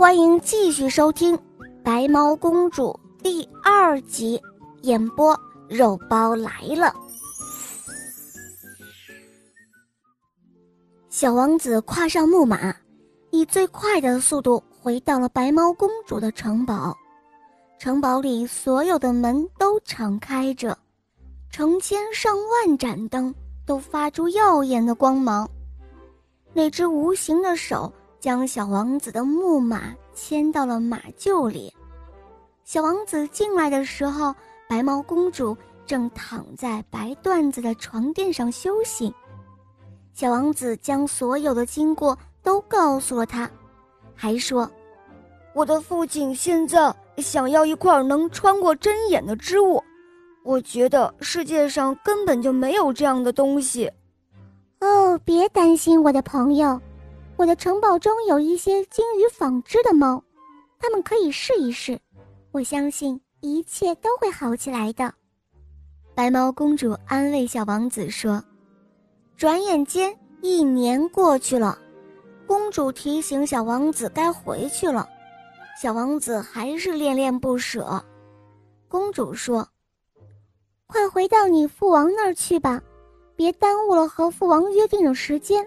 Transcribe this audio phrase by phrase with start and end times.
[0.00, 1.36] 欢迎继续收听
[1.84, 4.40] 《白毛公主》第二集，
[4.80, 5.38] 演播
[5.68, 6.90] 肉包来了。
[11.10, 12.74] 小王子跨上木马，
[13.30, 16.96] 以最快的速度回到了白毛公主的城堡。
[17.78, 20.74] 城堡里所有的门都敞开着，
[21.50, 23.34] 成千上万盏灯
[23.66, 25.46] 都发出耀眼的光芒。
[26.54, 27.92] 那只无形的手。
[28.20, 31.72] 将小王子的木马牵到了马厩里。
[32.64, 34.34] 小王子进来的时候，
[34.68, 35.56] 白毛公主
[35.86, 39.12] 正躺在白缎子的床垫上休息。
[40.12, 43.50] 小王子将所有的经过都告诉了他，
[44.14, 44.70] 还说
[45.54, 49.82] ：“我的父亲现在想要一块能穿过针眼的织物，
[50.44, 53.90] 我觉得世界上根本就没有这样的东西。”
[54.80, 56.80] 哦，别担心，我的朋友。
[57.40, 60.22] 我的城堡中有一些精于纺织的猫，
[60.78, 61.98] 它们可以试一试。
[62.52, 65.10] 我相信一切都会好起来的。
[66.14, 68.44] 白毛公主安慰小王子说
[69.38, 71.78] ：“转眼间一年过去了，
[72.46, 75.08] 公主提醒小王子该回去了，
[75.80, 78.04] 小王子还是恋恋不舍。
[78.86, 79.66] 公主说
[80.86, 82.82] ：‘快回到你父王那儿去吧，
[83.34, 85.66] 别耽误了和父王约定的时间。’”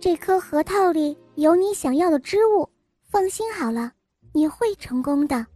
[0.00, 2.66] 这颗核桃里有你想要的织物，
[3.10, 3.92] 放心好了，
[4.32, 5.46] 你会成功的。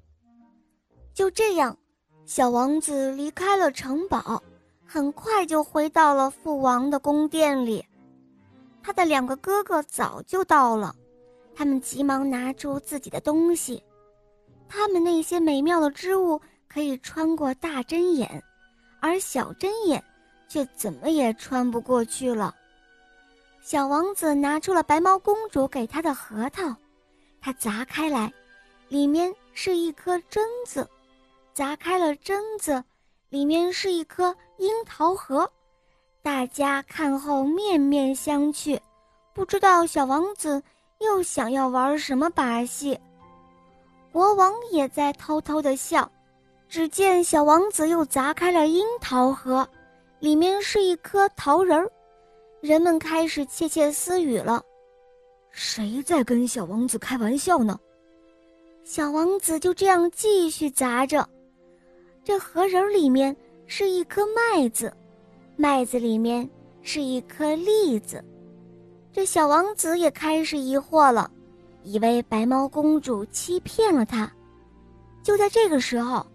[1.14, 1.74] 就这样，
[2.26, 4.42] 小王子离开了城堡，
[4.84, 7.82] 很快就回到了父王的宫殿里。
[8.82, 10.94] 他的两个哥哥早就到了，
[11.54, 13.82] 他们急忙拿出自己的东西。
[14.68, 18.44] 他们那些美妙的织物可以穿过大针眼，
[19.00, 20.04] 而小针眼
[20.48, 22.54] 却怎么也穿不过去了。
[23.64, 26.76] 小王子拿出了白毛公主给他的核桃，
[27.40, 28.30] 他砸开来，
[28.88, 30.86] 里面是一颗榛子；
[31.54, 32.84] 砸开了榛子，
[33.30, 35.50] 里面是一颗樱桃核。
[36.20, 38.78] 大家看后面面相觑，
[39.33, 40.62] 不知道小王子
[40.98, 43.00] 又想要玩什么把戏。
[44.12, 46.06] 国王也在偷偷的笑。
[46.68, 49.66] 只见小王子又砸开了樱桃核，
[50.18, 51.90] 里面是一颗桃仁儿。
[52.64, 54.64] 人们开始窃窃私语了，
[55.51, 57.79] 谁在跟小王子开玩笑呢？
[58.85, 61.29] 小王子就这样继续砸着，
[62.25, 63.36] 这核仁里面
[63.67, 64.91] 是一颗麦子，
[65.57, 66.48] 麦子里面
[66.80, 68.25] 是一颗栗子。
[69.13, 71.31] 这小王子也开始疑惑了，
[71.83, 74.33] 以为白猫公主欺骗了他。
[75.23, 76.27] 就在这个时候，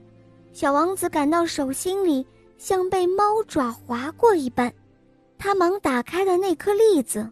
[0.54, 2.24] 小王子感到手心里
[2.60, 4.72] 像被猫爪划过一般。
[5.40, 7.28] 他忙打开了那颗栗子，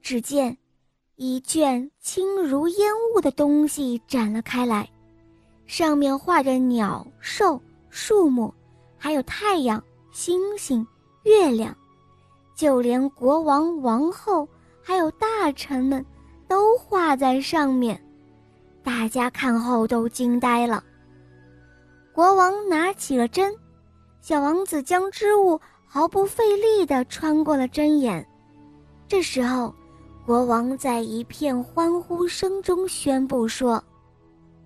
[0.00, 0.56] 只见
[1.16, 4.88] 一卷轻如烟雾的东西展了开来，
[5.66, 8.54] 上面画着鸟兽、树木，
[8.96, 10.86] 还有太阳、星星、
[11.24, 11.76] 月亮，
[12.54, 14.48] 就连国王、王后
[14.80, 16.06] 还有大臣们
[16.46, 18.00] 都画在上面。
[18.84, 20.84] 大家看后都惊呆了。
[22.12, 23.52] 国王拿起了针，
[24.20, 25.60] 小王子将织物。
[25.94, 28.26] 毫不费力地穿过了针眼，
[29.06, 29.72] 这时候，
[30.26, 33.74] 国王在一片欢呼声中宣布说：“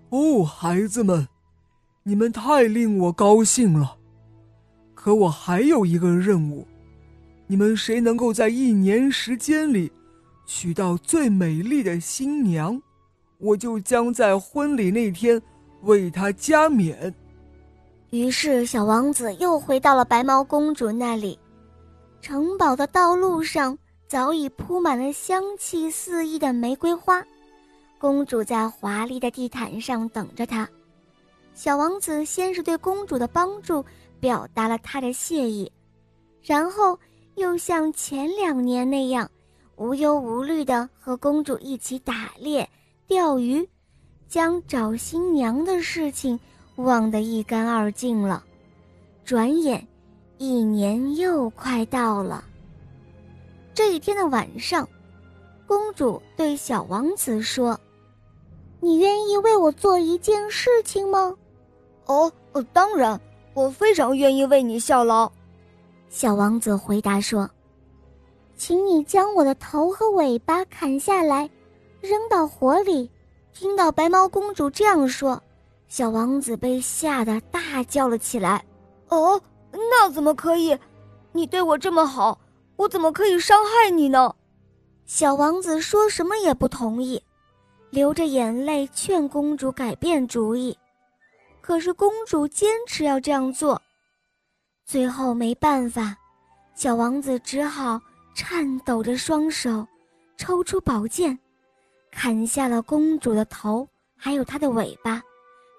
[0.09, 1.28] 哦，孩子们，
[2.03, 3.99] 你们太令我高兴了！
[4.94, 6.66] 可我还有一个任务，
[7.47, 9.93] 你们谁能够在一年时间里
[10.47, 12.81] 娶到最美丽的新娘，
[13.37, 15.43] 我就将在婚礼那天
[15.83, 17.15] 为她加冕。”
[18.11, 21.39] 于是，小王子又回到了白毛公主那里。
[22.23, 23.77] 城堡的道路上
[24.07, 27.23] 早已铺满了香气四溢的玫瑰花，
[27.99, 30.67] 公主在华丽的地毯上等着他。
[31.53, 33.85] 小王子先是对公主的帮助
[34.19, 35.71] 表达了他的谢意，
[36.43, 36.99] 然后
[37.35, 39.31] 又像前两年那样，
[39.77, 42.69] 无忧无虑地和公主一起打猎、
[43.07, 43.69] 钓鱼，
[44.29, 46.41] 将找新娘的事情。
[46.78, 48.45] 忘得一干二净了，
[49.25, 49.84] 转眼，
[50.39, 52.45] 一年又快到了。
[53.75, 54.89] 这一天的晚上，
[55.66, 57.78] 公主对小王子说
[58.78, 61.34] ：“你愿意为我做一件事情吗
[62.07, 62.33] ？”“哦，
[62.72, 63.21] 当然，
[63.54, 65.30] 我非常愿意为你效劳。”
[66.09, 67.51] 小王子回答说
[68.57, 71.51] ：“请你将我的头和尾巴砍下来，
[72.01, 73.10] 扔到火里。”
[73.53, 75.42] 听到白毛公主这样说。
[75.89, 78.65] 小王子被吓得大叫了起来
[79.09, 79.41] ：“哦，
[79.73, 80.79] 那怎么可以？
[81.33, 82.39] 你对我这么好，
[82.77, 84.35] 我怎么可以伤害你呢？”
[85.07, 87.23] 小王子说什么也不同意。
[87.91, 90.77] 流着眼泪劝公主改变主意，
[91.63, 93.81] 可是公主坚持要这样做。
[94.85, 96.15] 最后没办法，
[96.75, 97.99] 小王子只好
[98.35, 99.87] 颤抖着双手，
[100.37, 101.39] 抽出宝剑，
[102.11, 105.23] 砍下了公主的头，还有她的尾巴，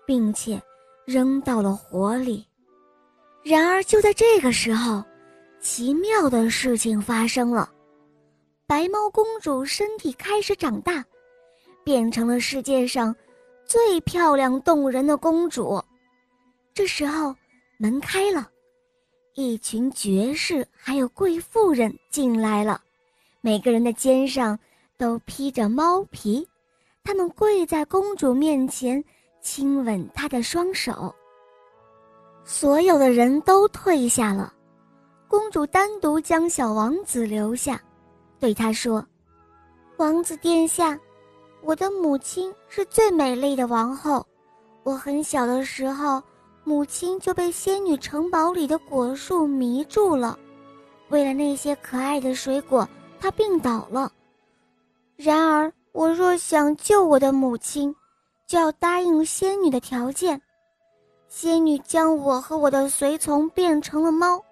[0.10, 0.60] 并且
[1.06, 2.44] 扔到了火里。
[3.44, 5.04] 然而就在这个时候，
[5.62, 7.70] 奇妙的事情发生了，
[8.66, 11.06] 白猫公主身体开始长大。
[11.84, 13.16] 变成了世界上
[13.66, 15.80] 最漂亮动人的公主。
[16.74, 17.36] 这时候，
[17.78, 18.50] 门开了，
[19.36, 22.82] 一群爵士还有贵妇人进来了，
[23.42, 24.58] 每个人的肩上
[24.98, 26.48] 都披着猫皮，
[27.04, 29.04] 他们跪在公主面前，
[29.41, 31.13] 亲吻她的双手。
[32.44, 34.53] 所有的人都退下了，
[35.27, 37.80] 公主单独将小王子留下，
[38.39, 39.06] 对他说
[39.97, 41.00] ：“王子殿下。”
[41.62, 44.25] 我的母亲是最美丽的王后。
[44.83, 46.24] 我很小的时候，
[46.63, 50.39] 母亲就被仙女城堡里的果树迷住了。
[51.09, 52.88] 为了那些可爱的水果，
[53.19, 54.09] 她病倒了。
[55.18, 57.94] 然而，我若想救我的母亲，
[58.50, 60.42] 就要答应仙女的条件。
[61.28, 64.44] 仙女将我和我的随从变成了猫。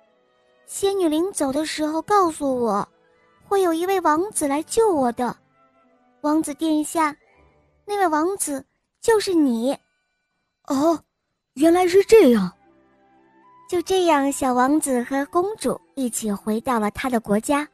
[0.67, 2.88] 仙女临走的时候告诉我，
[3.47, 5.35] 会有一位王子来救我的。
[6.21, 7.17] 王子殿下，
[7.85, 8.63] 那位王子
[9.01, 9.75] 就是你。
[10.67, 11.01] 哦，
[11.55, 12.53] 原来是这样。
[13.67, 17.67] 就这样，小王子和公主一起回到了他的国家。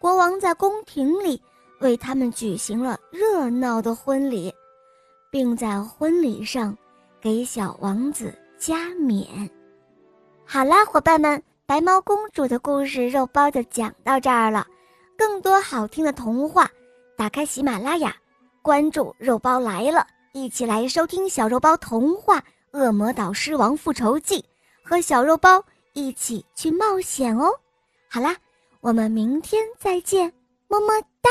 [0.00, 1.40] 国王在宫廷里
[1.80, 4.52] 为他们举行了热闹的婚礼，
[5.30, 6.76] 并在婚礼上
[7.20, 9.26] 给小王子加冕。
[10.44, 14.66] 好啦，伙伴们，白猫公主的故事肉包就讲到这儿了。
[15.16, 16.68] 更多好听的童话。
[17.16, 18.16] 打开喜马拉雅，
[18.62, 22.38] 关注“肉包来了”，一起来收听小肉包童话
[22.72, 24.40] 《恶魔岛狮王复仇记》，
[24.82, 25.62] 和小肉包
[25.92, 27.52] 一起去冒险哦！
[28.08, 28.34] 好啦，
[28.80, 30.32] 我们明天再见，
[30.66, 31.28] 么么哒。